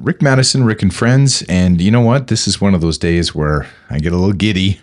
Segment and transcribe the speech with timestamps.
[0.00, 1.42] Rick Maddison, Rick and Friends.
[1.42, 2.28] And you know what?
[2.28, 4.80] This is one of those days where I get a little giddy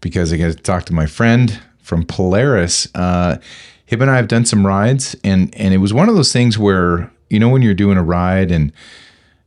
[0.00, 2.88] because I get to talk to my friend from Polaris.
[2.94, 3.38] Uh,
[3.86, 6.58] him and I have done some rides, and and it was one of those things
[6.58, 8.72] where you know when you're doing a ride and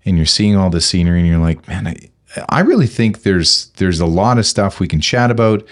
[0.05, 2.09] and you're seeing all the scenery, and you're like, man, I,
[2.49, 5.65] I really think there's there's a lot of stuff we can chat about.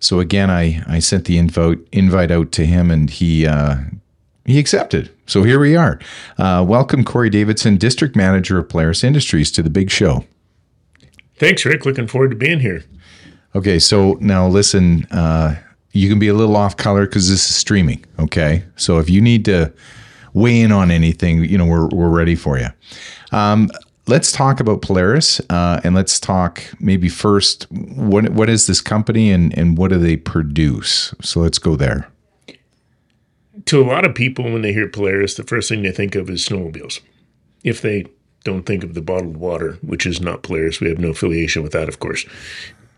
[0.00, 3.76] So again, I I sent the invite invite out to him, and he uh,
[4.46, 5.10] he accepted.
[5.26, 5.98] So here we are.
[6.38, 10.24] Uh, welcome, Corey Davidson, District Manager of Polaris Industries, to the big show.
[11.38, 11.84] Thanks, Rick.
[11.84, 12.84] Looking forward to being here.
[13.54, 15.56] Okay, so now listen, uh,
[15.92, 18.04] you can be a little off color because this is streaming.
[18.18, 19.72] Okay, so if you need to
[20.32, 22.68] weigh in on anything, you know we're we're ready for you.
[23.32, 23.70] Um,
[24.06, 29.30] let's talk about Polaris, uh, and let's talk maybe first what what is this company
[29.30, 31.14] and and what do they produce?
[31.22, 32.08] So let's go there
[33.66, 36.30] to a lot of people, when they hear Polaris, the first thing they think of
[36.30, 37.00] is snowmobiles.
[37.64, 38.06] If they
[38.44, 41.72] don't think of the bottled water, which is not Polaris, we have no affiliation with
[41.72, 42.24] that, of course.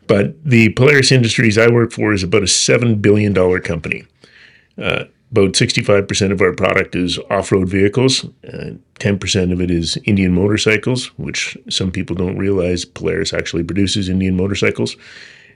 [0.07, 4.05] But the Polaris Industries I work for is about a $7 billion company.
[4.77, 8.25] Uh, about 65% of our product is off road vehicles.
[8.47, 14.09] Uh, 10% of it is Indian motorcycles, which some people don't realize Polaris actually produces
[14.09, 14.97] Indian motorcycles.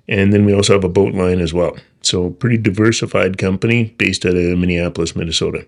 [0.08, 1.77] And then we also have a boat line as well.
[2.03, 5.67] So, pretty diversified company based out of Minneapolis, Minnesota.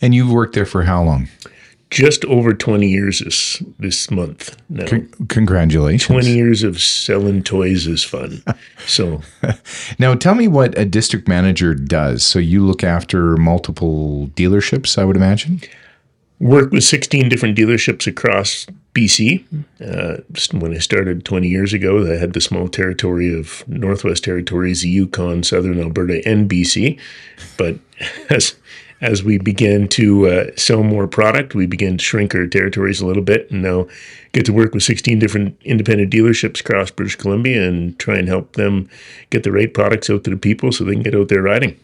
[0.00, 1.28] And you've worked there for how long?
[1.90, 4.86] Just over 20 years this, this month now.
[4.86, 6.06] Con- congratulations.
[6.06, 8.42] 20 years of selling toys is fun.
[8.86, 9.20] so,
[9.98, 12.22] now tell me what a district manager does.
[12.22, 15.60] So, you look after multiple dealerships, I would imagine?
[16.42, 19.44] Work with 16 different dealerships across BC.
[19.80, 20.22] Uh,
[20.58, 25.44] when I started 20 years ago, I had the small territory of Northwest Territories, Yukon,
[25.44, 26.98] Southern Alberta, and BC.
[27.56, 27.78] But
[28.28, 28.56] as
[29.00, 33.06] as we began to uh, sell more product, we began to shrink our territories a
[33.06, 33.86] little bit, and now
[34.32, 38.54] get to work with 16 different independent dealerships across British Columbia and try and help
[38.54, 38.88] them
[39.30, 41.78] get the right products out to the people so they can get out there riding.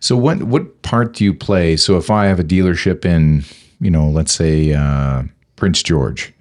[0.00, 1.76] So, what what part do you play?
[1.76, 3.44] So, if I have a dealership in,
[3.80, 5.22] you know, let's say uh,
[5.56, 6.32] Prince George,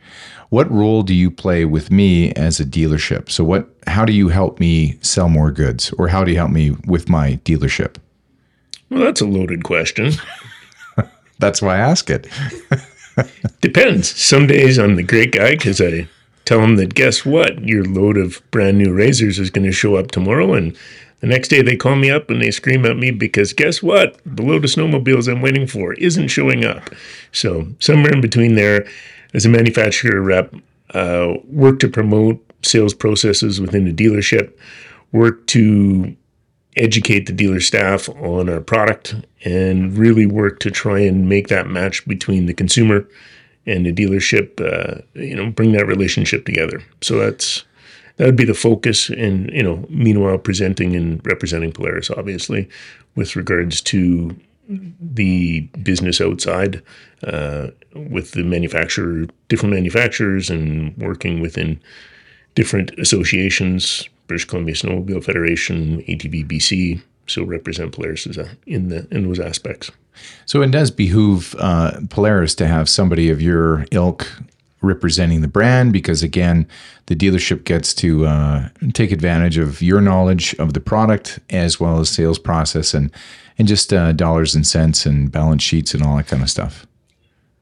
[0.50, 3.30] what role do you play with me as a dealership?
[3.30, 6.52] So what how do you help me sell more goods or how do you help
[6.52, 7.98] me with my dealership?
[8.90, 10.14] Well, that's a loaded question.
[11.40, 12.28] that's why I ask it.
[13.62, 14.10] Depends.
[14.20, 16.08] Some days I'm the great guy because I
[16.46, 17.64] tell them that guess what?
[17.64, 20.54] Your load of brand new razors is going to show up tomorrow.
[20.54, 20.76] And
[21.20, 24.20] the next day they call me up and they scream at me because guess what?
[24.26, 26.90] The load of snowmobiles I'm waiting for isn't showing up.
[27.32, 28.88] So somewhere in between there,
[29.34, 30.54] as a manufacturer rep,
[30.94, 34.58] uh, work to promote sales processes within the dealership,
[35.12, 36.16] work to
[36.78, 41.68] educate the dealer staff on our product, and really work to try and make that
[41.68, 43.08] match between the consumer
[43.66, 44.60] and the dealership.
[44.60, 46.82] Uh, you know, bring that relationship together.
[47.02, 47.66] So that's
[48.20, 49.10] that would be the focus.
[49.10, 52.70] And you know, meanwhile, presenting and representing Polaris, obviously,
[53.16, 54.36] with regards to
[54.68, 56.84] the business outside
[57.24, 61.80] uh, with the manufacturer, different manufacturers, and working within
[62.56, 68.28] different associations, British Columbia Snowmobile Federation, ATV BC, so represent Polaris
[68.68, 69.92] in the in those aspects.
[70.46, 74.30] So it does behoove uh, Polaris to have somebody of your ilk
[74.82, 76.68] representing the brand because again
[77.08, 82.00] the dealership gets to uh, take advantage of your knowledge of the product as well
[82.00, 83.12] as sales process and
[83.58, 86.86] and just uh, dollars and cents and balance sheets and all that kind of stuff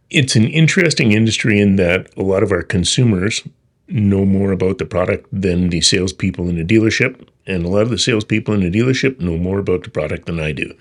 [0.09, 3.43] it's an interesting industry in that a lot of our consumers
[3.89, 7.27] know more about the product than the salespeople in a dealership.
[7.45, 10.39] And a lot of the salespeople in a dealership know more about the product than
[10.39, 10.73] I do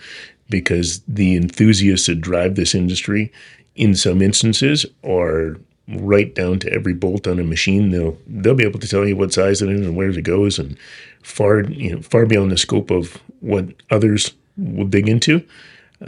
[0.48, 3.32] because the enthusiasts that drive this industry,
[3.74, 5.56] in some instances, are
[5.88, 7.90] right down to every bolt on a machine.
[7.90, 10.58] They'll they'll be able to tell you what size it is and where it goes,
[10.58, 10.76] and
[11.22, 15.44] far you know far beyond the scope of what others will dig into.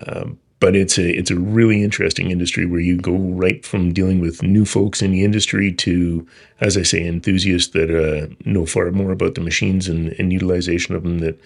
[0.06, 4.20] Um, but it's a it's a really interesting industry where you go right from dealing
[4.20, 6.26] with new folks in the industry to,
[6.60, 10.94] as I say, enthusiasts that uh, know far more about the machines and, and utilization
[10.94, 11.40] of them that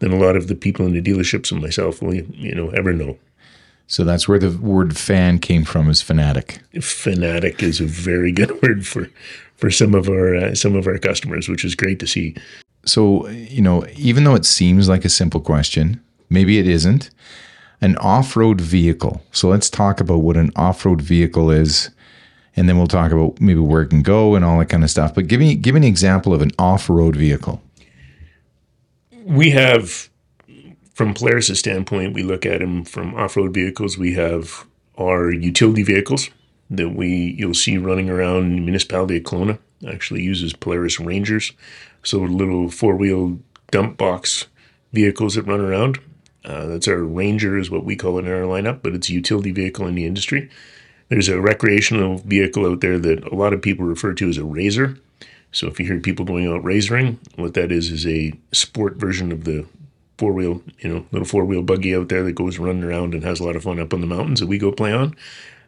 [0.00, 2.92] than a lot of the people in the dealerships and myself will you know ever
[2.92, 3.16] know.
[3.86, 6.60] So that's where the word fan came from is fanatic.
[6.80, 9.08] Fanatic is a very good word for
[9.56, 12.34] for some of our uh, some of our customers, which is great to see.
[12.84, 16.00] So, you know, even though it seems like a simple question,
[16.30, 17.10] maybe it isn't
[17.80, 19.22] an off road vehicle.
[19.32, 21.90] So let's talk about what an off road vehicle is,
[22.54, 24.90] and then we'll talk about maybe where it can go and all that kind of
[24.90, 25.14] stuff.
[25.14, 27.60] But give me give me an example of an off road vehicle.
[29.24, 30.08] We have,
[30.96, 33.98] from Polaris' standpoint, we look at them from off road vehicles.
[33.98, 34.66] We have
[34.98, 36.30] our utility vehicles,
[36.70, 41.52] that we you'll see running around municipality of Kelowna actually uses Polaris Rangers,
[42.02, 43.38] so little four wheel
[43.70, 44.46] dump box
[44.94, 45.98] vehicles that run around.
[46.46, 49.12] Uh, that's our Ranger, is what we call it in our lineup, but it's a
[49.12, 50.48] utility vehicle in the industry.
[51.10, 54.44] There's a recreational vehicle out there that a lot of people refer to as a
[54.44, 54.98] razor.
[55.52, 59.30] So if you hear people going out razoring, what that is is a sport version
[59.30, 59.66] of the
[60.18, 63.22] four wheel, you know, little four wheel buggy out there that goes running around and
[63.24, 65.14] has a lot of fun up on the mountains that we go play on.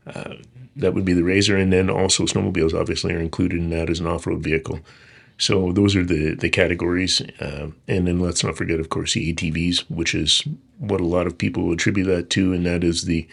[0.06, 0.34] Uh,
[0.76, 4.00] that would be the Razor, and then also snowmobiles obviously are included in that as
[4.00, 4.80] an off road vehicle.
[5.36, 9.32] So those are the the categories, uh, and then let's not forget, of course, the
[9.32, 10.42] ATVs, which is
[10.78, 13.28] what a lot of people attribute that to, and that is the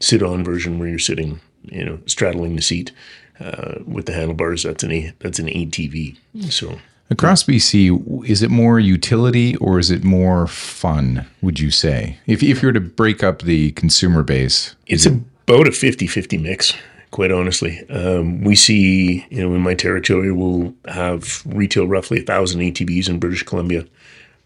[0.00, 2.92] sit-on version where you're sitting, you know, straddling the seat
[3.40, 4.62] uh, with the handlebars.
[4.62, 6.16] That's an a, that's an ATV.
[6.50, 6.78] So
[7.10, 11.26] across BC, is it more utility or is it more fun?
[11.42, 15.66] Would you say, if if you were to break up the consumer base, it's about
[15.66, 16.74] a 50-50 mix.
[17.10, 22.24] Quite honestly, um, we see you know in my territory we'll have retail roughly a
[22.24, 23.84] thousand ATVs in British Columbia.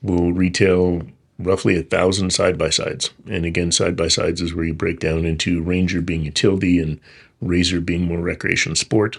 [0.00, 1.02] We'll retail
[1.38, 3.10] roughly a thousand side by sides.
[3.28, 7.00] And again, side by sides is where you break down into Ranger being utility and
[7.40, 9.18] Razor being more recreation sport.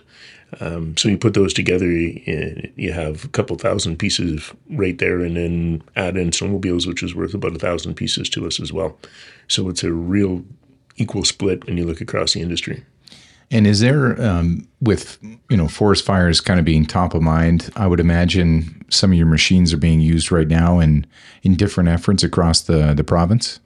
[0.59, 5.19] Um, so you put those together, you, you have a couple thousand pieces right there,
[5.19, 8.71] and then add in snowmobiles, which is worth about a thousand pieces to us as
[8.71, 8.97] well.
[9.47, 10.44] So it's a real
[10.97, 12.83] equal split when you look across the industry.
[13.51, 15.19] And is there, um, with
[15.50, 19.18] you know, forest fires kind of being top of mind, I would imagine some of
[19.18, 21.06] your machines are being used right now in
[21.44, 23.59] in different efforts across the the province.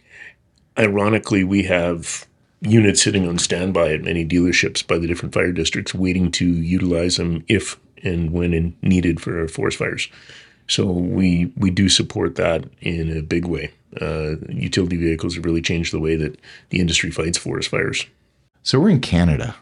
[0.77, 2.27] Ironically, we have
[2.61, 7.17] units sitting on standby at many dealerships by the different fire districts, waiting to utilize
[7.17, 10.07] them if and when needed for forest fires.
[10.67, 13.71] So we we do support that in a big way.
[13.99, 16.39] Uh, utility vehicles have really changed the way that
[16.69, 18.05] the industry fights forest fires.
[18.61, 19.55] So we're in Canada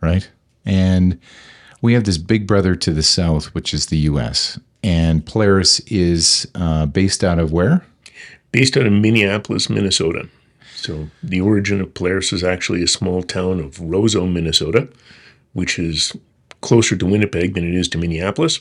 [0.00, 0.28] right?
[0.64, 1.18] And
[1.82, 4.58] we have this big brother to the south, which is the U.S.
[4.82, 7.84] And Polaris is uh, based out of where?
[8.52, 10.28] Based out of Minneapolis, Minnesota.
[10.80, 14.88] So the origin of Polaris is actually a small town of Roseau, Minnesota,
[15.52, 16.16] which is
[16.62, 18.60] closer to Winnipeg than it is to Minneapolis,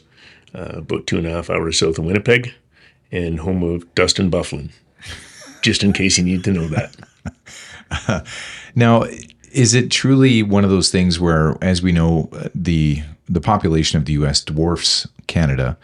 [0.53, 2.53] uh, about two and a half hours south of Winnipeg,
[3.09, 4.71] and home of Dustin Byfuglien.
[5.61, 8.27] Just in case you need to know that.
[8.75, 9.03] now,
[9.53, 14.05] is it truly one of those things where, as we know, the the population of
[14.05, 14.43] the U.S.
[14.43, 15.77] dwarfs Canada?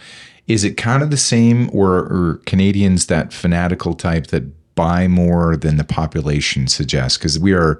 [0.47, 4.43] Is it kind of the same, or are Canadians that fanatical type that
[4.75, 7.17] buy more than the population suggests?
[7.17, 7.79] Because we are,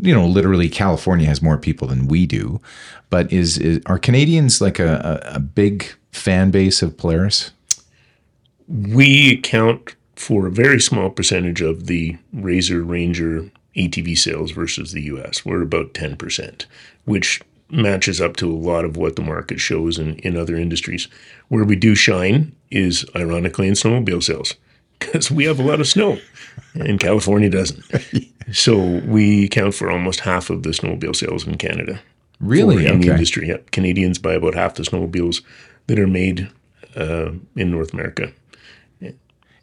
[0.00, 2.60] you know, literally California has more people than we do.
[3.10, 7.50] But is, is are Canadians like a, a, a big fan base of Polaris?
[8.68, 15.02] We account for a very small percentage of the Razor Ranger ATV sales versus the
[15.02, 15.44] US.
[15.44, 16.66] We're about 10%,
[17.04, 17.40] which
[17.70, 21.08] matches up to a lot of what the market shows in, in other industries.
[21.48, 24.54] Where we do shine is ironically in snowmobile sales
[25.04, 26.18] because we have a lot of snow
[26.74, 27.84] and California doesn't.
[28.52, 32.00] so we account for almost half of the snowmobile sales in Canada.
[32.40, 32.86] Really?
[32.86, 33.06] In okay.
[33.06, 33.58] the industry, yeah.
[33.70, 35.42] Canadians buy about half the snowmobiles
[35.86, 36.50] that are made
[36.96, 38.32] uh, in North America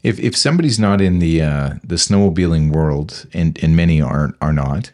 [0.04, 4.54] if if somebody's not in the uh, the snowmobiling world, and and many are are
[4.54, 4.92] not,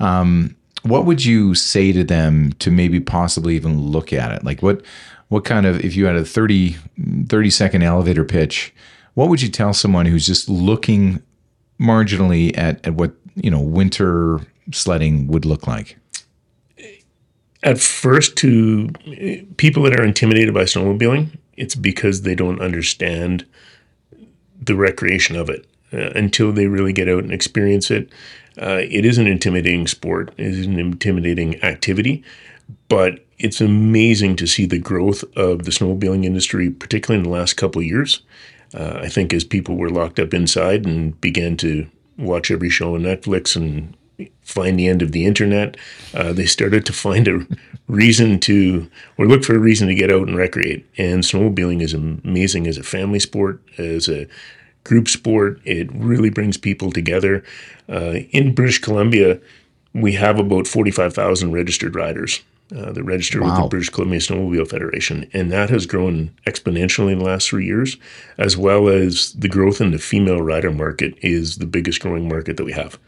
[0.00, 4.44] um, what would you say to them to maybe possibly even look at it?
[4.44, 4.82] Like what
[5.28, 6.76] what kind of if you had a 30,
[7.28, 8.72] 30 second elevator pitch,
[9.16, 11.22] what would you tell someone who's just looking
[11.80, 14.40] marginally at at what you know winter
[14.72, 15.98] sledding would look like?
[17.62, 18.90] At first, to
[19.56, 23.46] people that are intimidated by snowmobiling, it's because they don't understand
[24.60, 28.10] the recreation of it uh, until they really get out and experience it.
[28.60, 32.22] Uh, it is an intimidating sport, it is an intimidating activity,
[32.88, 37.54] but it's amazing to see the growth of the snowmobiling industry, particularly in the last
[37.54, 38.20] couple of years.
[38.74, 41.86] Uh, I think as people were locked up inside and began to
[42.18, 43.96] watch every show on Netflix and
[44.42, 45.76] find the end of the internet,
[46.14, 47.46] uh, they started to find a
[47.88, 50.86] reason to, or look for a reason to get out and recreate.
[50.98, 54.26] And snowmobiling is amazing as a family sport, as a
[54.84, 55.60] group sport.
[55.64, 57.44] It really brings people together.
[57.88, 59.40] Uh, in British Columbia,
[59.92, 62.42] we have about 45,000 registered riders
[62.74, 63.48] uh, that register wow.
[63.48, 65.28] with the British Columbia Snowmobile Federation.
[65.32, 67.96] And that has grown exponentially in the last three years,
[68.38, 72.56] as well as the growth in the female rider market is the biggest growing market
[72.56, 72.98] that we have.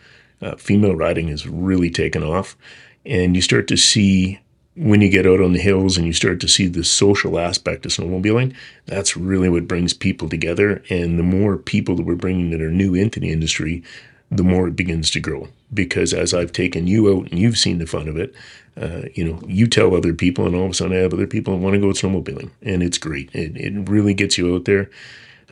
[0.40, 2.56] Uh, female riding has really taken off.
[3.04, 4.38] And you start to see
[4.76, 7.84] when you get out on the hills and you start to see the social aspect
[7.84, 8.54] of snowmobiling,
[8.86, 10.82] that's really what brings people together.
[10.88, 13.82] And the more people that we're bringing that are new into the industry,
[14.30, 15.48] the more it begins to grow.
[15.72, 18.34] Because as I've taken you out and you've seen the fun of it,
[18.80, 21.26] uh, you know, you tell other people, and all of a sudden I have other
[21.26, 23.30] people that want to go snowmobiling, and it's great.
[23.34, 24.90] It, it really gets you out there.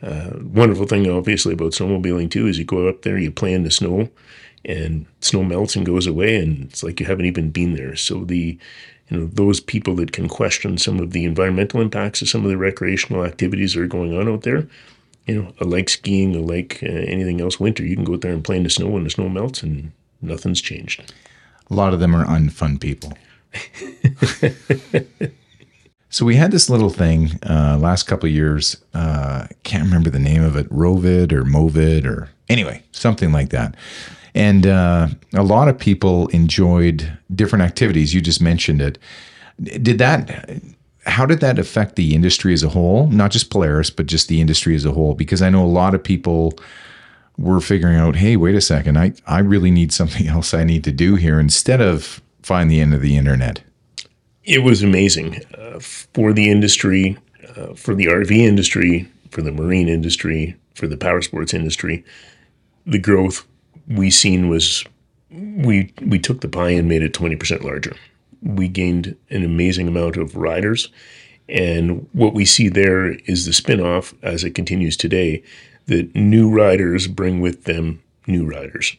[0.01, 3.63] Uh, wonderful thing, obviously, about snowmobiling too is you go up there, you play in
[3.63, 4.09] the snow,
[4.63, 7.95] and snow melts and goes away, and it's like you haven't even been there.
[7.95, 8.57] So the
[9.09, 12.49] you know those people that can question some of the environmental impacts of some of
[12.49, 14.67] the recreational activities that are going on out there
[15.27, 18.21] you know, I like skiing, or like uh, anything else, winter, you can go out
[18.21, 19.91] there and play in the snow when the snow melts and
[20.21, 21.13] nothing's changed.
[21.69, 23.13] A lot of them are unfun people.
[26.09, 28.81] so we had this little thing uh, last couple years.
[28.93, 33.75] Uh, can't remember the name of it, Rovid or Movid or anyway, something like that.
[34.33, 38.13] And uh, a lot of people enjoyed different activities.
[38.13, 38.97] You just mentioned it.
[39.59, 40.61] Did that
[41.07, 43.07] how did that affect the industry as a whole?
[43.07, 45.15] Not just Polaris, but just the industry as a whole?
[45.15, 46.53] Because I know a lot of people
[47.37, 50.83] were figuring out, hey, wait a second, I, I really need something else I need
[50.83, 53.61] to do here instead of find the end of the internet.
[54.43, 57.17] It was amazing uh, for the industry,
[57.55, 62.05] uh, for the RV industry, for the marine industry, for the power sports industry.
[62.85, 63.45] The growth
[63.87, 64.85] we seen was
[65.29, 67.93] we we took the pie and made it twenty percent larger
[68.41, 70.89] we gained an amazing amount of riders.
[71.49, 75.43] And what we see there is the spinoff as it continues today
[75.85, 78.95] that new riders bring with them new riders.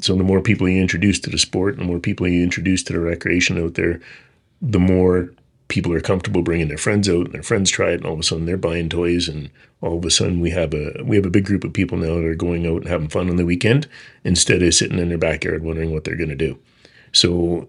[0.00, 2.92] So the more people you introduce to the sport, the more people you introduce to
[2.92, 4.00] the recreation out there,
[4.60, 5.30] the more
[5.68, 8.18] people are comfortable bringing their friends out and their friends try it and all of
[8.18, 9.50] a sudden they're buying toys and
[9.82, 12.14] all of a sudden we have a we have a big group of people now
[12.14, 13.86] that are going out and having fun on the weekend
[14.24, 16.58] instead of sitting in their backyard wondering what they're going to do
[17.12, 17.68] so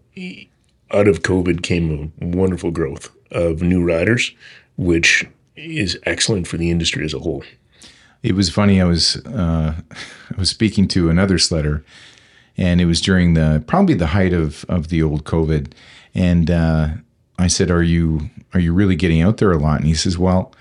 [0.91, 4.31] out of COVID came a wonderful growth of new riders,
[4.77, 7.43] which is excellent for the industry as a whole.
[8.23, 8.81] It was funny.
[8.81, 11.83] I was uh, I was speaking to another sledder,
[12.57, 15.71] and it was during the probably the height of of the old COVID,
[16.13, 16.89] and uh,
[17.37, 20.17] I said, "Are you are you really getting out there a lot?" And he says,
[20.17, 20.53] "Well."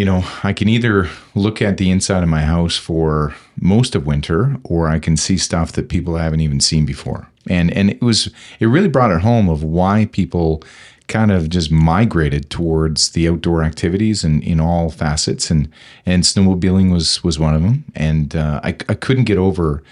[0.00, 4.06] You know, I can either look at the inside of my house for most of
[4.06, 7.28] winter or I can see stuff that people haven't even seen before.
[7.50, 8.30] And and it was
[8.60, 10.62] it really brought it home of why people
[11.08, 15.50] kind of just migrated towards the outdoor activities and in all facets.
[15.50, 15.68] And
[16.06, 17.84] and snowmobiling was was one of them.
[17.94, 19.82] And uh, I, I couldn't get over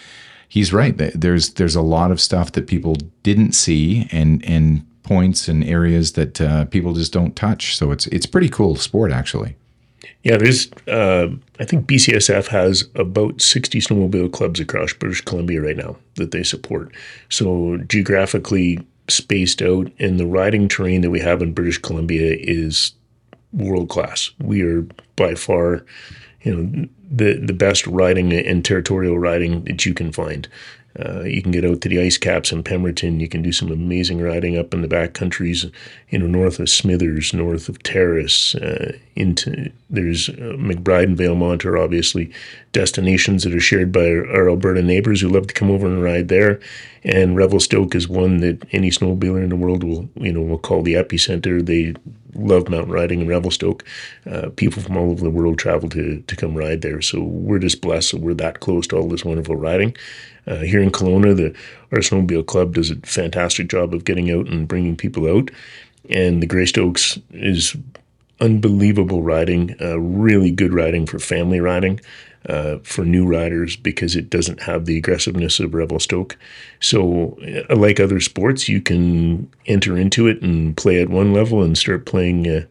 [0.49, 5.49] he's right there's there's a lot of stuff that people didn't see and and points
[5.49, 7.77] and areas that uh, people just don't touch.
[7.77, 9.55] So it's it's pretty cool sport actually
[10.23, 10.71] yeah, there's.
[10.87, 11.28] Uh,
[11.61, 16.43] I think BCSF has about 60 snowmobile clubs across British Columbia right now that they
[16.43, 16.93] support.
[17.28, 22.93] So geographically spaced out, and the riding terrain that we have in British Columbia is
[23.52, 24.31] world class.
[24.40, 24.87] We are
[25.17, 25.85] by far,
[26.43, 30.49] you know, the the best riding and territorial riding that you can find.
[30.99, 33.21] Uh, you can get out to the ice caps in Pemberton.
[33.21, 35.66] You can do some amazing riding up in the back countries,
[36.09, 41.64] you know, north of Smithers, north of Terrace, uh, into there's uh, McBride and Valemount
[41.64, 42.33] are obviously
[42.73, 46.02] destinations that are shared by our, our, Alberta neighbors who love to come over and
[46.02, 46.59] ride there.
[47.04, 50.83] And Revelstoke is one that any snowmobiler in the world will, you know, will call
[50.83, 51.64] the epicenter.
[51.64, 51.95] They
[52.38, 53.85] love mountain riding in Revelstoke.
[54.30, 57.00] Uh, people from all over the world travel to to come ride there.
[57.02, 59.97] So we're just blessed that we're that close to all this wonderful riding.
[60.47, 61.54] Uh, here in Kelowna, the
[61.92, 65.50] our club does a fantastic job of getting out and bringing people out,
[66.09, 67.76] and the Greystokes is
[68.40, 72.00] unbelievable riding, uh, really good riding for family riding.
[72.49, 76.35] Uh, for new riders because it doesn't have the aggressiveness of Revelstoke.
[76.81, 77.38] So,
[77.69, 81.76] uh, like other sports, you can enter into it and play at one level and
[81.76, 82.64] start playing uh,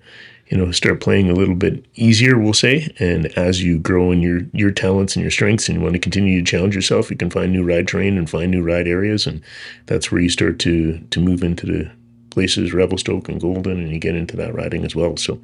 [0.49, 2.91] you know start playing a little bit easier we'll say.
[2.99, 5.99] And as you grow in your your talents and your strengths and you want to
[5.99, 9.27] continue to challenge yourself you can find new ride terrain and find new ride areas.
[9.27, 9.41] And
[9.85, 11.91] that's where you start to to move into the
[12.31, 15.17] places revelstoke and golden and you get into that riding as well.
[15.17, 15.39] So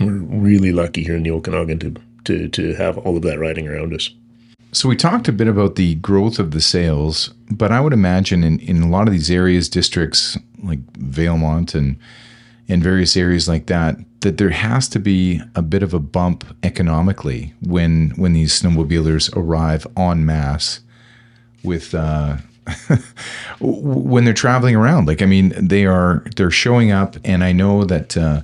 [0.00, 3.68] we're really lucky here in the okanagan to to to have all of that riding
[3.68, 4.10] around us.
[4.72, 8.44] So we talked a bit about the growth of the sales but i would imagine
[8.44, 11.98] in in a lot of these areas districts like valemount and
[12.68, 16.44] in various areas like that that there has to be a bit of a bump
[16.62, 20.80] economically when when these snowmobilers arrive en masse
[21.64, 22.36] with uh,
[23.60, 25.06] when they're traveling around.
[25.06, 28.42] Like i mean they are they're showing up and i know that uh,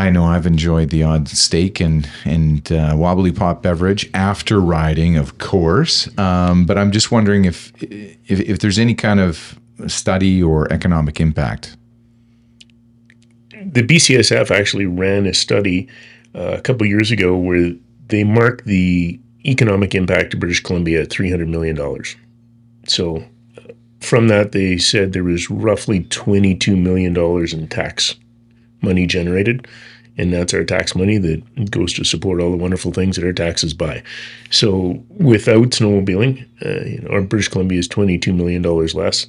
[0.00, 5.16] i know i've enjoyed the odd steak and and uh, wobbly pop beverage after riding
[5.16, 6.08] of course.
[6.18, 11.20] Um, but i'm just wondering if, if if there's any kind of study or economic
[11.20, 11.76] impact.
[13.50, 15.88] The BCSF actually ran a study
[16.34, 17.72] uh, a couple years ago where
[18.06, 21.78] they marked the economic impact to British Columbia at $300 million.
[22.86, 23.24] So
[24.00, 28.14] from that, they said there was roughly $22 million in tax
[28.82, 29.66] money generated.
[30.18, 33.32] And that's our tax money that goes to support all the wonderful things that our
[33.32, 34.02] taxes buy.
[34.50, 39.26] So without snowmobiling, uh, you know, our British Columbia is $22 million less.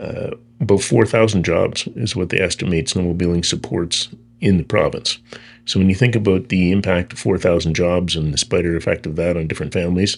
[0.00, 0.30] Uh,
[0.60, 4.08] about 4,000 jobs is what they estimate snowmobiling supports
[4.40, 5.18] in the province.
[5.66, 9.16] So when you think about the impact of 4,000 jobs and the spider effect of
[9.16, 10.16] that on different families,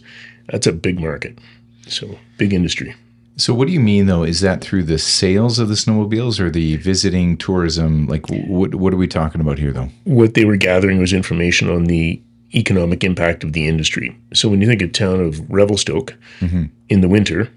[0.49, 1.39] that's a big market.
[1.87, 2.95] So big industry.
[3.37, 4.23] So what do you mean though?
[4.23, 8.07] Is that through the sales of the snowmobiles or the visiting tourism?
[8.07, 9.89] Like what what are we talking about here though?
[10.05, 12.23] What they were gathering was information on the
[12.55, 14.17] economic impact of the industry.
[14.33, 16.65] So when you think of town of Revelstoke mm-hmm.
[16.89, 17.51] in the winter,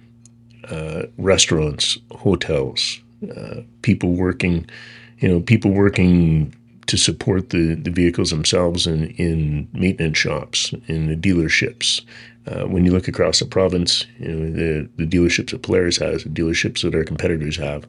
[0.70, 3.00] uh, restaurants, hotels,
[3.36, 4.68] uh, people working,
[5.20, 6.54] you know, people working
[6.88, 12.02] to support the, the vehicles themselves in, in maintenance shops, in the dealerships.
[12.48, 16.24] Uh, when you look across the province, you know, the, the dealerships that Polaris has,
[16.24, 17.86] the dealerships that our competitors have,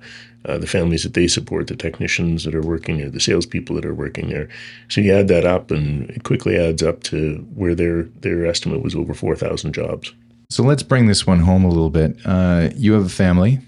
[0.47, 3.85] uh, the families that they support, the technicians that are working there, the salespeople that
[3.85, 4.49] are working there.
[4.89, 8.83] So you add that up, and it quickly adds up to where their their estimate
[8.83, 10.13] was over four thousand jobs.
[10.51, 12.17] So let's bring this one home a little bit.
[12.25, 13.61] Uh, you have a family.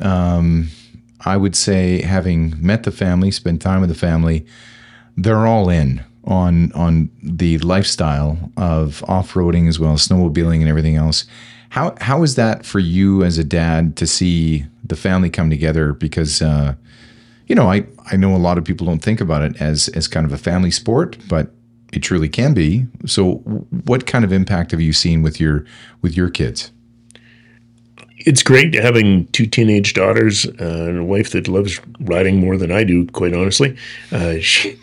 [0.00, 0.68] Um,
[1.24, 4.46] I would say, having met the family, spent time with the family,
[5.16, 10.68] they're all in on on the lifestyle of off roading as well as snowmobiling and
[10.68, 11.24] everything else.
[11.70, 15.94] How how is that for you as a dad to see the family come together?
[15.94, 16.74] Because uh,
[17.46, 20.06] you know, I I know a lot of people don't think about it as as
[20.06, 21.50] kind of a family sport, but
[21.92, 22.86] it truly can be.
[23.06, 23.36] So,
[23.84, 25.64] what kind of impact have you seen with your
[26.02, 26.70] with your kids?
[28.20, 32.84] It's great having two teenage daughters and a wife that loves riding more than I
[32.84, 33.06] do.
[33.06, 33.76] Quite honestly,
[34.12, 34.78] uh, she,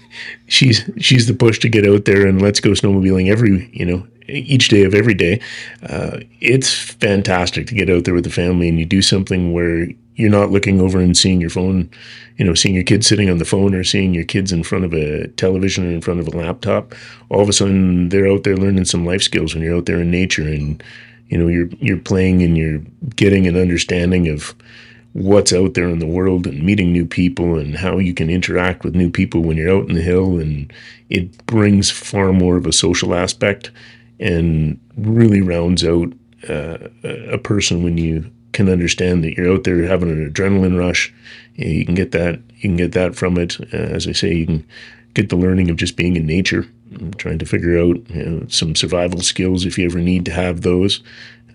[0.48, 4.08] she's she's the push to get out there and let's go snowmobiling every you know
[4.28, 5.40] each day of every day.
[5.88, 9.88] Uh, it's fantastic to get out there with the family and you do something where
[10.16, 11.90] you're not looking over and seeing your phone,
[12.38, 14.86] you know, seeing your kids sitting on the phone or seeing your kids in front
[14.86, 16.96] of a television or in front of a laptop.
[17.30, 20.02] All of a sudden, they're out there learning some life skills when you're out there
[20.02, 20.82] in nature and
[21.30, 22.80] you know you're you're playing and you're
[23.16, 24.56] getting an understanding of
[25.14, 28.84] what's out there in the world and meeting new people and how you can interact
[28.84, 30.74] with new people when you're out in the hill and
[31.10, 33.72] it brings far more of a social aspect
[34.20, 36.12] and really rounds out
[36.50, 41.14] uh, a person when you can understand that you're out there having an adrenaline rush.
[41.56, 42.40] You, can get that.
[42.56, 43.60] You can get that from it.
[43.74, 44.68] Uh, as I say, you can
[45.14, 46.66] get the learning of just being in nature,
[47.18, 50.62] trying to figure out you know, some survival skills if you ever need to have
[50.62, 51.02] those.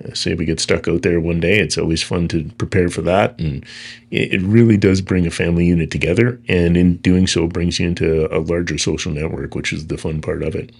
[0.04, 3.02] Uh, say we get stuck out there one day, it's always fun to prepare for
[3.02, 3.64] that, and
[4.10, 6.40] it, it really does bring a family unit together.
[6.48, 10.22] And in doing so, brings you into a larger social network, which is the fun
[10.22, 10.72] part of it.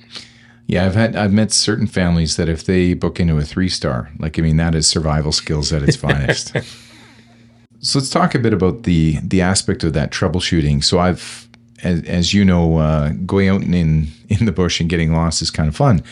[0.71, 4.13] Yeah, I've had I've met certain families that if they book into a three star,
[4.21, 6.53] like I mean, that is survival skills at its finest.
[7.81, 10.85] so let's talk a bit about the the aspect of that troubleshooting.
[10.85, 11.49] So I've,
[11.83, 15.51] as, as you know, uh, going out in in the bush and getting lost is
[15.51, 16.03] kind of fun.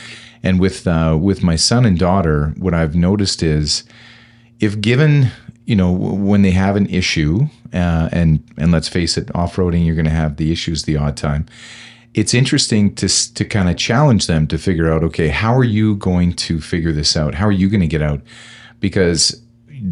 [0.43, 3.85] And with uh, with my son and daughter, what I've noticed is,
[4.61, 5.31] if given
[5.65, 9.85] you know when they have an issue, uh, and and let's face it, off roading,
[9.85, 11.47] you're going to have the issues the odd time
[12.15, 15.95] it's interesting to to kind of challenge them to figure out okay how are you
[15.97, 17.35] going to figure this out?
[17.35, 18.23] How are you going to get out?
[18.81, 19.41] Because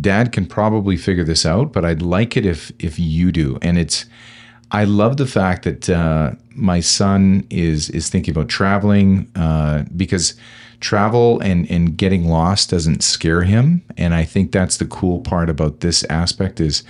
[0.01, 3.59] dad can probably figure this out but i'd like it if if you do.
[3.62, 4.07] And it's
[4.70, 10.35] i love the fact that uh, my son is is thinking about traveling uh, because
[10.81, 15.48] travel and and getting lost doesn't scare him and i think that's the cool part
[15.48, 16.83] about this aspect is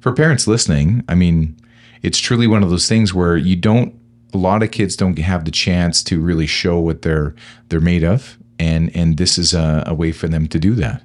[0.00, 1.56] for parents listening i mean
[2.02, 3.94] it's truly one of those things where you don't
[4.34, 7.34] a lot of kids don't have the chance to really show what they're
[7.68, 11.02] they're made of, and and this is a, a way for them to do that.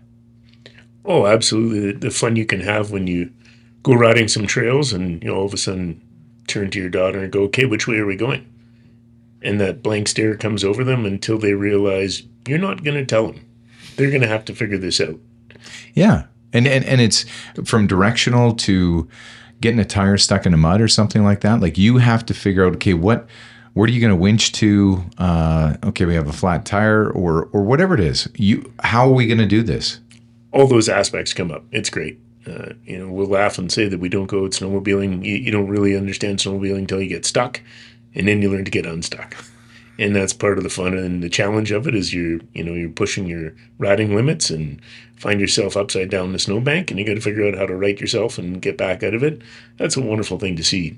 [1.05, 1.93] Oh, absolutely!
[1.93, 3.31] The fun you can have when you
[3.83, 6.01] go riding some trails, and you know all of a sudden
[6.47, 8.45] turn to your daughter and go, "Okay, which way are we going?"
[9.41, 13.27] And that blank stare comes over them until they realize you're not going to tell
[13.27, 13.45] them.
[13.95, 15.19] They're going to have to figure this out.
[15.93, 17.25] Yeah, and and and it's
[17.63, 19.07] from directional to
[19.63, 22.33] getting a tire stuck in the mud or something like that, like you have to
[22.33, 23.29] figure out, okay, what,
[23.73, 25.01] where are you going to winch to?
[25.17, 28.27] Uh, okay, we have a flat tire or or whatever it is.
[28.35, 30.01] You, how are we going to do this?
[30.51, 31.63] All those aspects come up.
[31.71, 32.19] It's great.
[32.47, 35.23] Uh, you know, we'll laugh and say that we don't go snowmobiling.
[35.23, 37.61] You, you don't really understand snowmobiling until you get stuck,
[38.15, 39.35] and then you learn to get unstuck.
[39.99, 42.73] And that's part of the fun and the challenge of it is you're you know
[42.73, 44.81] you're pushing your riding limits and
[45.15, 47.75] find yourself upside down in the snowbank and you got to figure out how to
[47.75, 49.43] right yourself and get back out of it.
[49.77, 50.97] That's a wonderful thing to see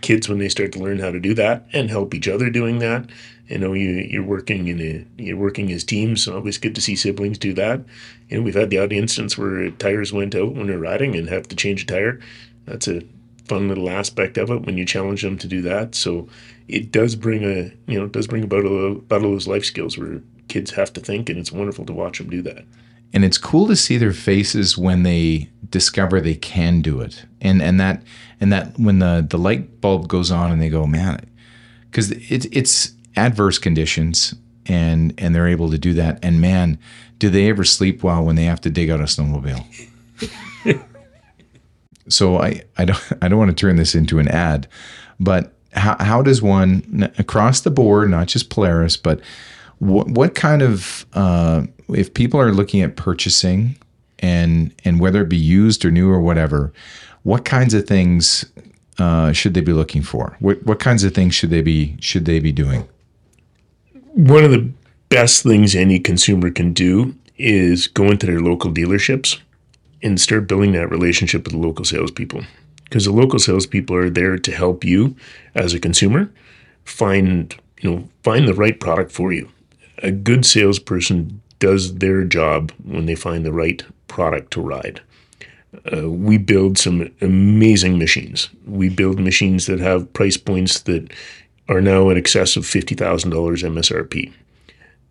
[0.00, 2.78] kids when they start to learn how to do that and help each other doing
[2.78, 3.08] that.
[3.48, 6.24] You know, you you're working in a you're working as teams.
[6.24, 7.84] So always good to see siblings do that.
[8.30, 11.48] Know, we've had the odd instance where tires went out when they're riding and have
[11.48, 12.20] to change a tire.
[12.64, 13.02] That's a
[13.46, 15.94] fun little aspect of it when you challenge them to do that.
[15.94, 16.28] So
[16.66, 19.64] it does bring a you know it does bring about a lot of those life
[19.64, 22.64] skills where kids have to think, and it's wonderful to watch them do that.
[23.12, 27.62] And it's cool to see their faces when they discover they can do it, and
[27.62, 28.02] and that
[28.40, 31.24] and that when the the light bulb goes on and they go, man,
[31.90, 34.34] because it's it's adverse conditions,
[34.66, 36.78] and and they're able to do that, and man,
[37.18, 39.64] do they ever sleep well when they have to dig out a snowmobile?
[42.08, 44.68] so I I don't I don't want to turn this into an ad,
[45.18, 49.20] but how how does one across the board, not just Polaris, but
[49.78, 53.76] what what kind of uh, if people are looking at purchasing
[54.18, 56.72] and and whether it be used or new or whatever,
[57.22, 58.44] what kinds of things
[58.98, 60.36] uh, should they be looking for?
[60.40, 62.88] What what kinds of things should they be should they be doing?
[64.14, 64.70] One of the
[65.08, 69.38] best things any consumer can do is go into their local dealerships
[70.02, 72.42] and start building that relationship with the local salespeople.
[72.84, 75.16] Because the local salespeople are there to help you
[75.54, 76.30] as a consumer
[76.84, 79.50] find, you know, find the right product for you.
[80.02, 85.00] A good salesperson does their job when they find the right product to ride.
[85.92, 88.48] Uh, we build some amazing machines.
[88.66, 91.12] We build machines that have price points that
[91.68, 94.32] are now in excess of $50,000 MSRP.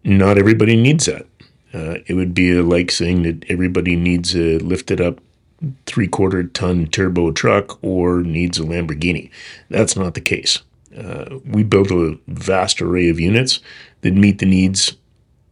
[0.03, 1.25] Not everybody needs that.
[1.73, 5.19] Uh, it would be like saying that everybody needs a lifted up
[5.85, 9.29] three quarter ton turbo truck or needs a Lamborghini.
[9.69, 10.61] That's not the case.
[10.97, 13.59] Uh, we build a vast array of units
[14.01, 14.95] that meet the needs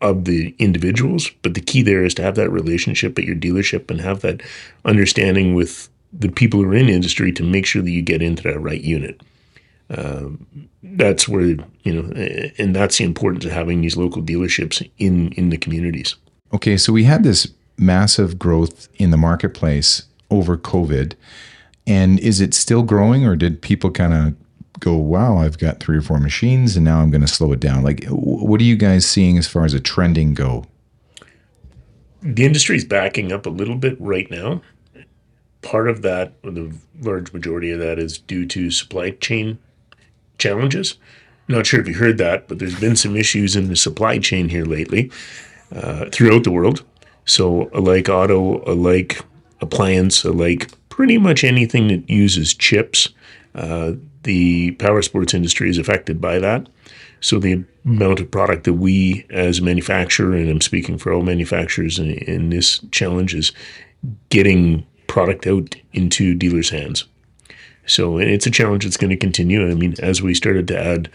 [0.04, 3.90] of the individuals, but the key there is to have that relationship at your dealership
[3.90, 4.42] and have that
[4.86, 8.44] understanding with the people who are in industry to make sure that you get into
[8.44, 9.22] that right unit.
[9.90, 10.46] Um,
[10.84, 15.50] that's where you know, and that's the importance of having these local dealerships in in
[15.50, 16.16] the communities.
[16.54, 21.14] Okay, so we had this massive growth in the marketplace over COVID,
[21.88, 24.36] and is it still growing, or did people kind of
[24.84, 27.60] go, "Wow, I've got three or four machines, and now I'm going to slow it
[27.60, 27.84] down"?
[27.84, 30.66] Like, what are you guys seeing as far as a trending go?
[32.22, 34.62] The industry is backing up a little bit right now.
[35.62, 39.58] Part of that, the large majority of that, is due to supply chain
[40.38, 40.96] challenges.
[41.48, 44.50] Not sure if you heard that, but there's been some issues in the supply chain
[44.50, 45.12] here lately
[45.76, 46.84] uh, throughout the world.
[47.26, 49.22] So, like auto, like
[49.62, 53.10] appliance, like pretty much anything that uses chips,
[53.56, 53.94] uh,
[54.24, 56.68] the power sports industry is affected by that.
[57.22, 61.24] So, the amount of product that we as a manufacturer, and I'm speaking for all
[61.24, 63.52] manufacturers in, in this challenge, is
[64.30, 67.06] getting product out into dealers' hands.
[67.86, 69.70] So it's a challenge that's going to continue.
[69.70, 71.10] I mean, as we started to add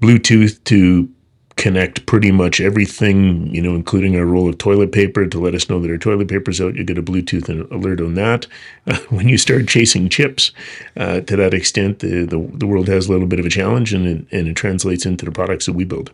[0.00, 1.10] Bluetooth to
[1.58, 5.68] connect pretty much everything, you know, including our roll of toilet paper to let us
[5.68, 6.76] know that our toilet paper's out.
[6.76, 8.46] You get a Bluetooth alert on that.
[8.86, 10.52] Uh, when you start chasing chips
[10.96, 13.92] uh, to that extent, the, the, the world has a little bit of a challenge,
[13.92, 16.12] and it, and it translates into the products that we build.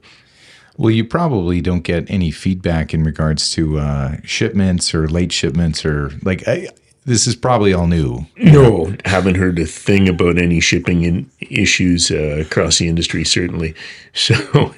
[0.77, 5.85] Well, you probably don't get any feedback in regards to uh, shipments or late shipments
[5.85, 6.69] or like I,
[7.07, 8.27] this is probably all new.
[8.37, 13.25] No, haven't heard a thing about any shipping in issues uh, across the industry.
[13.25, 13.75] Certainly,
[14.15, 14.75] so.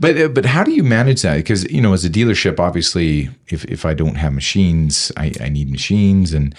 [0.00, 1.36] but uh, but how do you manage that?
[1.36, 5.48] Because you know, as a dealership, obviously, if if I don't have machines, I, I
[5.48, 6.54] need machines, and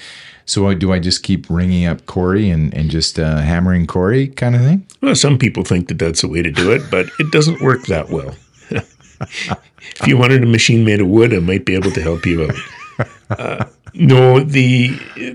[0.46, 4.56] so do I just keep ringing up Corey and and just uh, hammering Corey kind
[4.56, 4.88] of thing?
[5.02, 7.86] Well, some people think that that's the way to do it, but it doesn't work
[7.88, 8.34] that well.
[8.70, 12.50] if you wanted a machine made of wood, I might be able to help you
[12.50, 13.70] out.
[13.94, 14.90] Uh, no, the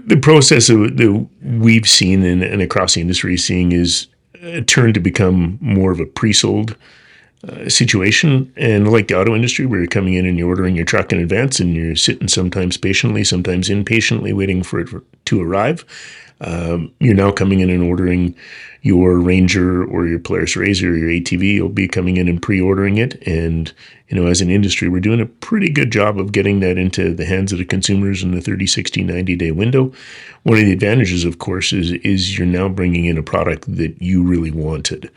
[0.06, 4.08] the process that we've seen and, across the industry seeing is
[4.42, 6.76] a turn to become more of a pre-sold
[7.48, 8.52] uh, situation.
[8.56, 11.20] And like the auto industry, where you're coming in and you're ordering your truck in
[11.20, 14.88] advance, and you're sitting sometimes patiently, sometimes impatiently, waiting for it
[15.26, 15.84] to arrive.
[16.40, 18.34] Um, you're now coming in and ordering
[18.82, 21.54] your Ranger or your Polaris RZR or your ATV.
[21.54, 23.72] You'll be coming in and pre-ordering it, and
[24.08, 27.12] you know, as an industry, we're doing a pretty good job of getting that into
[27.12, 29.92] the hands of the consumers in the 30, 60, 90 day window.
[30.44, 34.00] One of the advantages, of course, is is you're now bringing in a product that
[34.00, 35.10] you really wanted.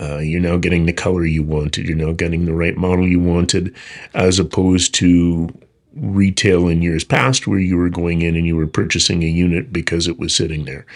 [0.00, 1.88] Uh, you're now getting the color you wanted.
[1.88, 3.74] You're now getting the right model you wanted,
[4.14, 5.48] as opposed to
[5.96, 9.72] retail in years past where you were going in and you were purchasing a unit
[9.72, 10.86] because it was sitting there.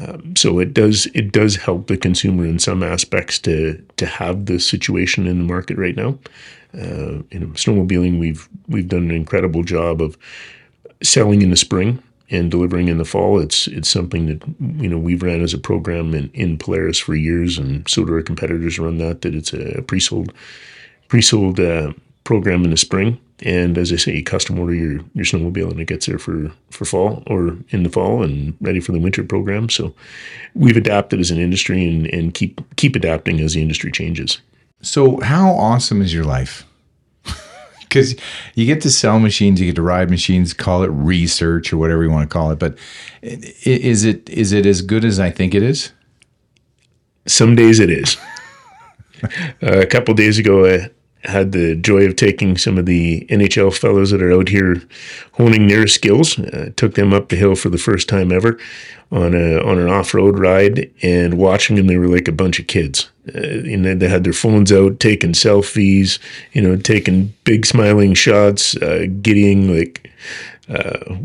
[0.00, 4.46] Um, so it does it does help the consumer in some aspects to to have
[4.46, 6.18] this situation in the market right now.
[6.74, 10.16] Uh, in snowmobiling, we've we've done an incredible job of
[11.02, 13.38] selling in the spring and delivering in the fall.
[13.38, 14.42] It's it's something that
[14.82, 18.14] you know we've ran as a program in, in Polaris for years, and so do
[18.14, 19.20] our competitors run that.
[19.20, 20.32] That it's a pre-sold
[21.08, 21.92] pre-sold uh,
[22.24, 25.80] program in the spring, and as I say, you custom order your your snowmobile, and
[25.80, 29.24] it gets there for for fall or in the fall and ready for the winter
[29.24, 29.68] program.
[29.68, 29.94] So
[30.54, 34.40] we've adapted as an industry and and keep keep adapting as the industry changes.
[34.80, 36.64] So how awesome is your life?
[37.80, 38.14] because
[38.54, 42.04] you get to sell machines, you get to ride machines, call it research or whatever
[42.04, 42.58] you want to call it.
[42.58, 42.76] But
[43.22, 45.90] is it is it as good as I think it is?
[47.26, 48.16] Some days it is.
[49.22, 49.28] uh,
[49.62, 50.90] a couple days ago, I
[51.24, 54.82] had the joy of taking some of the NHL fellows that are out here
[55.32, 56.38] honing their skills.
[56.38, 58.58] Uh, took them up the hill for the first time ever
[59.12, 62.58] on a on an off road ride, and watching them, they were like a bunch
[62.58, 63.10] of kids.
[63.34, 66.18] Uh, you know, they had their phones out, taking selfies,
[66.52, 70.10] you know, taking big smiling shots, uh, getting like
[70.68, 71.16] uh,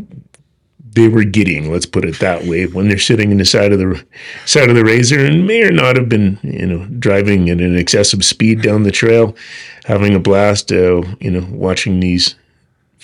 [0.92, 1.72] they were getting.
[1.72, 2.66] Let's put it that way.
[2.66, 4.04] When they're sitting in the side of the
[4.46, 7.76] side of the razor and may or not have been, you know, driving at an
[7.76, 9.36] excessive speed down the trail,
[9.84, 10.72] having a blast.
[10.72, 12.34] Uh, you know, watching these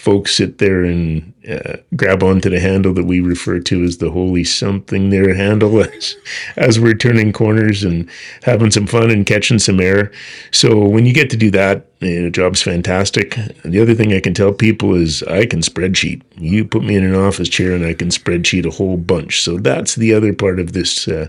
[0.04, 4.10] folks sit there and uh, grab onto the handle that we refer to as the
[4.10, 6.14] holy something there handle as,
[6.56, 8.08] as we're turning corners and
[8.42, 10.12] having some fun and catching some air.
[10.50, 13.38] So when you get to do that, you know, job's fantastic.
[13.64, 16.20] The other thing I can tell people is I can spreadsheet.
[16.36, 19.40] You put me in an office chair and I can spreadsheet a whole bunch.
[19.40, 21.28] So that's the other part of this uh,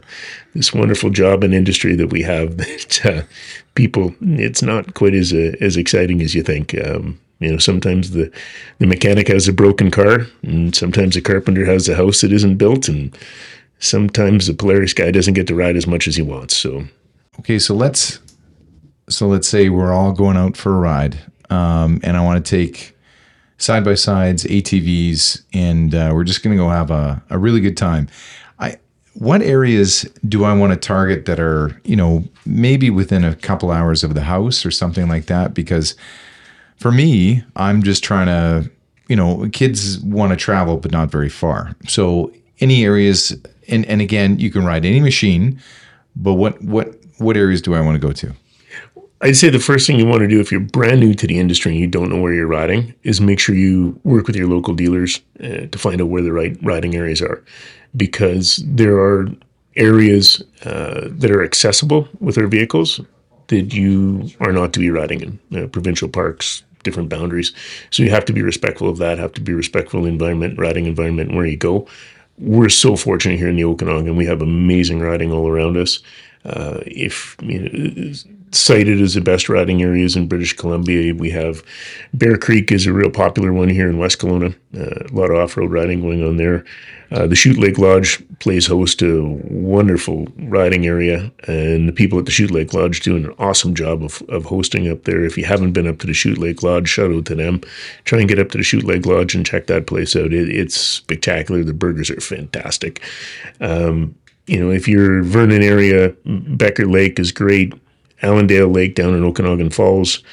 [0.54, 2.58] this wonderful job and industry that we have.
[2.66, 3.22] That uh,
[3.76, 6.76] people, it's not quite as uh, as exciting as you think.
[6.86, 8.32] Um, you know, sometimes the,
[8.80, 12.58] the mechanic has a broken car, and sometimes the carpenter has a house that isn't
[12.58, 13.16] built, and
[13.80, 16.56] sometimes the Polaris guy doesn't get to ride as much as he wants.
[16.56, 16.86] So,
[17.40, 18.20] okay, so let's
[19.08, 21.20] so let's say we're all going out for a ride,
[21.50, 22.96] um, and I want to take
[23.58, 27.60] side by sides, ATVs, and uh, we're just going to go have a, a really
[27.60, 28.08] good time.
[28.60, 28.78] I
[29.14, 33.72] what areas do I want to target that are you know maybe within a couple
[33.72, 35.96] hours of the house or something like that because
[36.78, 38.70] for me, I'm just trying to,
[39.08, 41.76] you know, kids want to travel, but not very far.
[41.88, 43.36] So any areas,
[43.68, 45.60] and, and again, you can ride any machine,
[46.16, 48.34] but what, what, what areas do I want to go to?
[49.22, 51.40] I'd say the first thing you want to do if you're brand new to the
[51.40, 54.48] industry and you don't know where you're riding is make sure you work with your
[54.48, 57.44] local dealers uh, to find out where the right riding areas are,
[57.96, 59.28] because there are
[59.78, 63.00] areas uh, that are accessible with our vehicles
[63.48, 67.54] that you are not to be riding in uh, provincial parks, different boundaries.
[67.92, 70.60] So you have to be respectful of that, have to be respectful of the environment,
[70.60, 71.88] riding environment where you go.
[72.38, 74.16] We're so fortunate here in the Okanagan.
[74.16, 76.00] We have amazing riding all around us.
[76.44, 78.14] Uh, if you know,
[78.52, 81.14] cited as the best riding areas in British Columbia.
[81.14, 81.64] We have
[82.14, 84.56] Bear Creek is a real popular one here in West Kelowna.
[84.76, 86.64] Uh, a lot of off-road riding going on there.
[87.12, 92.18] Uh, the Chute Lake Lodge plays host to a wonderful riding area, and the people
[92.18, 95.24] at the Chute Lake Lodge do an awesome job of, of hosting up there.
[95.24, 97.62] If you haven't been up to the Chute Lake Lodge, shout out to them.
[98.06, 100.34] Try and get up to the Chute Lake Lodge and check that place out.
[100.34, 101.64] It, it's spectacular.
[101.64, 103.02] The burgers are fantastic.
[103.62, 104.16] Um,
[104.48, 107.74] you know, if you're Vernon area, Becker Lake is great.
[108.24, 110.24] Allendale Lake down in Okanagan Falls,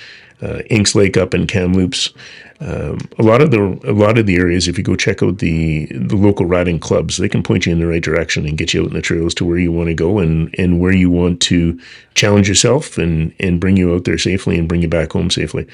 [0.40, 2.12] uh, Inks Lake up in Kamloops.
[2.60, 5.38] Um, a lot of the a lot of the areas, if you go check out
[5.38, 8.72] the the local riding clubs, they can point you in the right direction and get
[8.72, 11.10] you out in the trails to where you want to go and and where you
[11.10, 11.78] want to
[12.14, 15.66] challenge yourself and and bring you out there safely and bring you back home safely.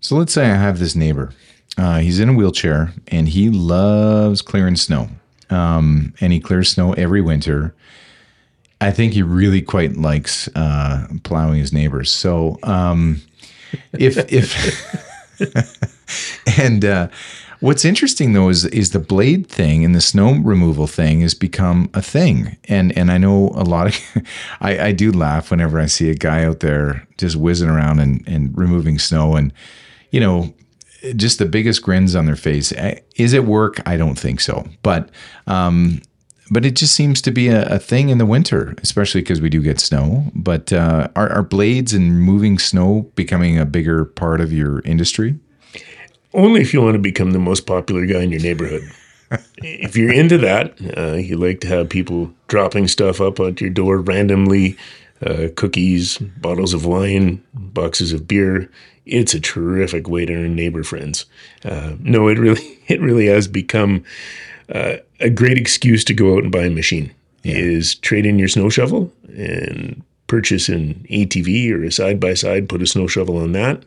[0.00, 1.32] So let's say I have this neighbor.
[1.78, 5.08] Uh, he's in a wheelchair and he loves clearing snow.
[5.48, 7.74] Um, and he clears snow every winter.
[8.80, 12.10] I think he really quite likes uh, plowing his neighbors.
[12.10, 13.20] So um,
[13.92, 14.56] if if
[16.58, 17.08] and uh,
[17.60, 21.90] what's interesting though is is the blade thing and the snow removal thing has become
[21.94, 22.56] a thing.
[22.68, 24.24] And and I know a lot of
[24.60, 28.26] I, I do laugh whenever I see a guy out there just whizzing around and,
[28.26, 29.52] and removing snow and
[30.10, 30.54] you know
[31.16, 32.72] just the biggest grins on their face.
[33.16, 33.80] Is it work?
[33.86, 34.66] I don't think so.
[34.82, 35.10] But
[35.46, 36.02] um,
[36.50, 39.48] but it just seems to be a, a thing in the winter, especially because we
[39.48, 40.24] do get snow.
[40.34, 45.38] But uh, are, are blades and moving snow becoming a bigger part of your industry?
[46.34, 48.82] Only if you want to become the most popular guy in your neighborhood.
[49.58, 53.70] if you're into that, uh, you like to have people dropping stuff up at your
[53.70, 54.76] door randomly,
[55.24, 58.70] uh, cookies, bottles of wine, boxes of beer.
[59.06, 61.26] It's a terrific way to earn neighbor friends.
[61.64, 64.04] Uh, no, it really, it really has become
[64.70, 67.56] uh, a great excuse to go out and buy a machine yeah.
[67.56, 72.68] is trade in your snow shovel and purchase an ATV or a side by side,
[72.68, 73.84] put a snow shovel on that.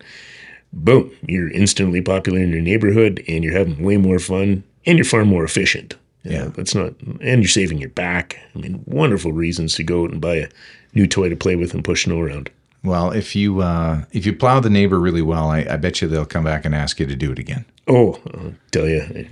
[0.73, 5.05] Boom, you're instantly popular in your neighborhood and you're having way more fun and you're
[5.05, 5.95] far more efficient.
[6.23, 8.39] Yeah, that's not, and you're saving your back.
[8.55, 10.49] I mean, wonderful reasons to go out and buy a
[10.93, 12.49] new toy to play with and push snow around.
[12.81, 16.07] Well, if you uh, if you plow the neighbor really well, I, I bet you
[16.07, 17.65] they'll come back and ask you to do it again.
[17.87, 19.27] Oh, I'll tell you,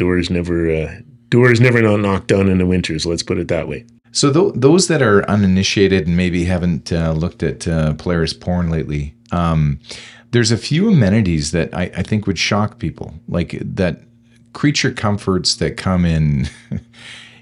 [0.00, 0.94] doors never uh,
[1.28, 3.04] doors never not knocked down in the winters.
[3.04, 3.84] Let's put it that way.
[4.12, 8.70] So th- those that are uninitiated and maybe haven't uh, looked at uh, Polaris porn
[8.70, 9.78] lately, um,
[10.32, 14.00] there's a few amenities that I, I think would shock people, like that
[14.54, 16.48] creature comforts that come in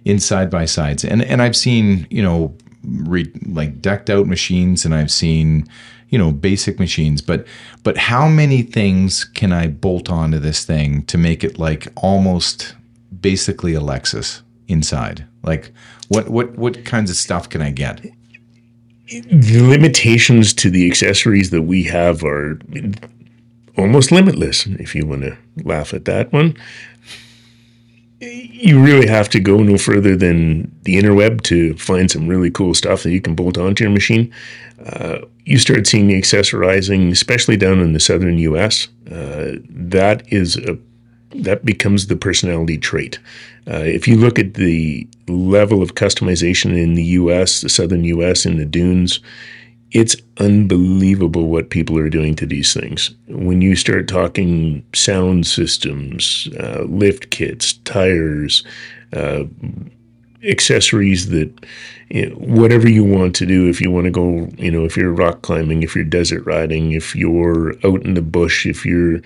[0.04, 4.84] in side by sides, and and I've seen you know re, like decked out machines,
[4.84, 5.68] and I've seen
[6.08, 7.46] you know basic machines, but
[7.82, 12.74] but how many things can I bolt onto this thing to make it like almost
[13.20, 15.26] basically a Lexus inside?
[15.42, 15.72] Like
[16.08, 18.00] what what what kinds of stuff can I get?
[19.08, 22.58] The limitations to the accessories that we have are
[23.76, 24.66] almost limitless.
[24.66, 26.56] If you want to laugh at that one,
[28.20, 32.74] you really have to go no further than the interweb to find some really cool
[32.74, 34.32] stuff that you can bolt onto your machine.
[34.84, 38.88] Uh, you start seeing the accessorizing, especially down in the southern U.S.
[39.10, 40.78] Uh, that is a
[41.34, 43.18] that becomes the personality trait.
[43.66, 48.46] Uh, if you look at the level of customization in the U.S., the southern U.S.,
[48.46, 49.20] in the dunes,
[49.92, 53.10] it's unbelievable what people are doing to these things.
[53.26, 58.64] When you start talking sound systems, uh, lift kits, tires,
[59.12, 59.44] uh,
[60.44, 61.50] accessories that
[62.10, 64.96] you know, whatever you want to do if you want to go you know if
[64.96, 69.20] you're rock climbing if you're desert riding if you're out in the bush if you're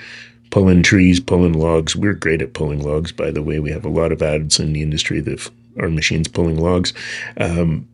[0.50, 3.90] pulling trees pulling logs we're great at pulling logs by the way we have a
[3.90, 6.94] lot of ads in the industry that our machines pulling logs
[7.36, 7.86] um,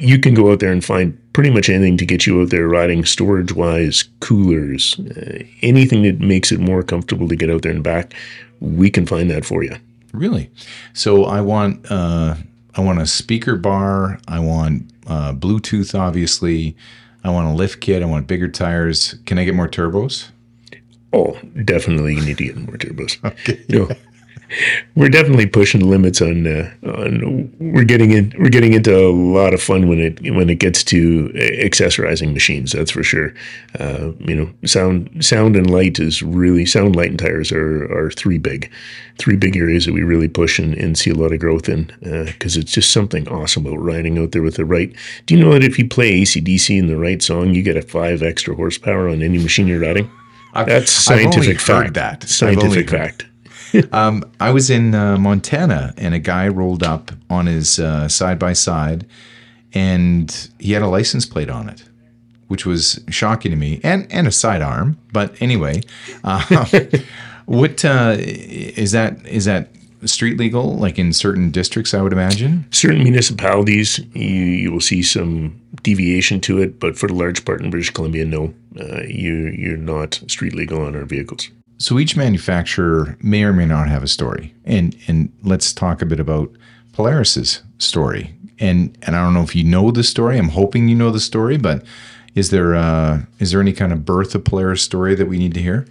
[0.00, 2.66] you can go out there and find pretty much anything to get you out there
[2.66, 7.72] riding storage wise coolers uh, anything that makes it more comfortable to get out there
[7.72, 8.14] and back
[8.60, 9.74] we can find that for you
[10.12, 10.50] Really?
[10.92, 12.34] So I want uh,
[12.74, 14.18] I want a speaker bar.
[14.28, 16.76] I want uh, Bluetooth, obviously.
[17.22, 18.02] I want a lift kit.
[18.02, 19.16] I want bigger tires.
[19.26, 20.30] Can I get more turbos?
[21.12, 23.18] Oh, definitely, you need to get more turbos.
[23.24, 23.64] Okay.
[23.68, 23.88] You know,
[24.96, 29.54] we're definitely pushing limits on uh, on we're getting in we're getting into a lot
[29.54, 33.32] of fun when it when it gets to accessorizing machines that's for sure.
[33.78, 38.10] Uh, you know sound sound and light is really sound light and tires are are
[38.10, 38.70] three big
[39.18, 41.84] three big areas that we really push and, and see a lot of growth in
[42.00, 44.94] because uh, it's just something awesome about riding out there with the right
[45.26, 47.82] do you know that if you play ACDC in the right song you get a
[47.82, 50.10] five extra horsepower on any machine you're riding?
[50.52, 51.94] I've, that's scientific fact.
[51.94, 52.24] that.
[52.24, 53.26] Scientific fact
[53.92, 57.70] um, I was in uh, Montana and a guy rolled up on his
[58.08, 59.06] side by side
[59.72, 61.84] and he had a license plate on it,
[62.48, 64.98] which was shocking to me and, and a sidearm.
[65.12, 65.82] But anyway,
[66.24, 66.66] uh,
[67.46, 69.24] what uh, is that?
[69.26, 69.68] Is that
[70.06, 75.02] street legal like in certain districts i would imagine certain municipalities you, you will see
[75.02, 79.48] some deviation to it but for the large part in british columbia no uh, you
[79.48, 84.02] you're not street legal on our vehicles so each manufacturer may or may not have
[84.02, 84.54] a story.
[84.64, 86.52] And and let's talk a bit about
[86.92, 88.34] Polaris's story.
[88.58, 90.38] And and I don't know if you know the story.
[90.38, 91.82] I'm hoping you know the story, but
[92.34, 95.54] is there uh, is there any kind of birth of Polaris story that we need
[95.54, 95.86] to hear?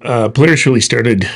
[0.00, 1.28] Uh, Polaris really started,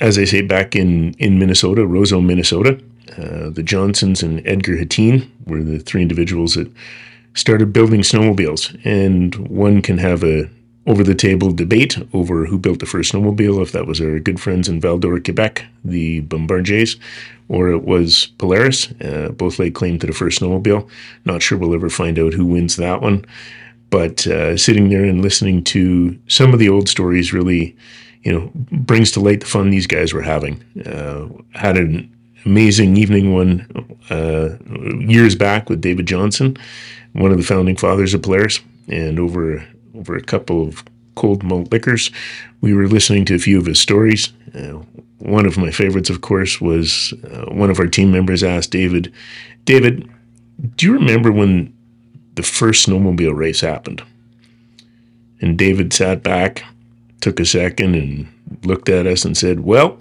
[0.00, 2.80] as I say, back in in Minnesota, Roseau, Minnesota.
[3.16, 6.68] Uh, the Johnsons and Edgar Hetteen were the three individuals that
[7.34, 10.50] started building snowmobiles, and one can have a
[10.86, 14.40] over the table debate over who built the first snowmobile, if that was our good
[14.40, 16.96] friends in Val d'Or, Quebec, the Bombardiers,
[17.48, 18.90] or it was Polaris.
[19.00, 20.88] Uh, both lay claim to the first snowmobile.
[21.24, 23.24] Not sure we'll ever find out who wins that one.
[23.90, 27.76] But uh, sitting there and listening to some of the old stories really,
[28.22, 30.62] you know, brings to light the fun these guys were having.
[30.84, 32.10] Uh, had an
[32.44, 33.66] amazing evening one
[34.10, 34.56] uh,
[35.06, 36.56] years back with David Johnson,
[37.12, 41.70] one of the founding fathers of Polaris, and over over a couple of cold malt
[41.72, 42.10] liquors.
[42.60, 44.32] We were listening to a few of his stories.
[44.54, 44.82] Uh,
[45.18, 49.12] one of my favorites, of course, was uh, one of our team members asked David,
[49.64, 50.08] David,
[50.76, 51.72] do you remember when
[52.34, 54.02] the first snowmobile race happened?
[55.40, 56.64] And David sat back,
[57.20, 58.28] took a second, and
[58.64, 59.98] looked at us and said, Well,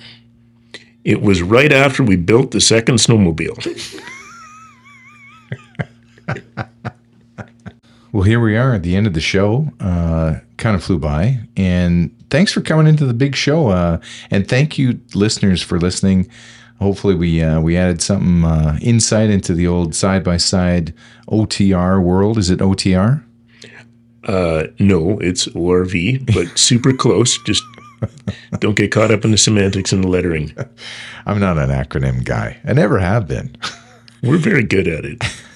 [1.04, 4.02] it was right after we built the second snowmobile.
[8.14, 9.72] Well, here we are at the end of the show.
[9.80, 11.40] Uh, kind of flew by.
[11.58, 13.70] And thanks for coming into the big show.
[13.70, 14.00] Uh,
[14.30, 16.30] and thank you, listeners, for listening.
[16.80, 20.94] Hopefully, we uh, we added something uh, insight into the old side by side
[21.28, 22.38] OTR world.
[22.38, 23.24] Is it OTR?
[24.26, 27.42] Uh, no, it's ORV, but super close.
[27.46, 27.64] Just
[28.60, 30.54] Don't get caught up in the semantics and the lettering.
[31.26, 32.60] I'm not an acronym guy.
[32.64, 33.56] I never have been.
[34.22, 35.24] We're very good at it.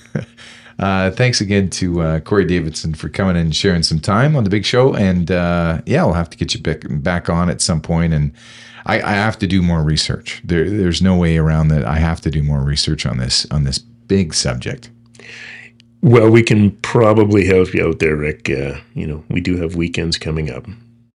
[0.79, 4.49] Uh, thanks again to uh, Corey Davidson for coming and sharing some time on the
[4.49, 4.93] big show.
[4.93, 8.13] And uh, yeah, we'll have to get you back, back on at some point.
[8.13, 8.31] And
[8.85, 10.41] I, I have to do more research.
[10.43, 11.85] There, there's no way around that.
[11.85, 14.89] I have to do more research on this on this big subject.
[16.01, 18.49] Well, we can probably help you out there, Rick.
[18.49, 20.65] Uh, you know, we do have weekends coming up.